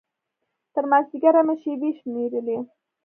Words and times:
تر 0.73 0.83
مازديګره 0.91 1.41
مې 1.47 1.55
شېبې 1.61 1.89
شمېرلې. 1.99 2.57